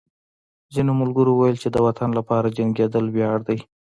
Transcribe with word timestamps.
ځینو 0.73 0.91
ملګرو 1.01 1.31
ویل 1.35 1.57
چې 1.63 1.67
د 1.71 1.77
وطن 1.87 2.09
لپاره 2.19 2.53
جنګېدل 2.57 3.05
ویاړ 3.09 3.37
دی 3.47 3.57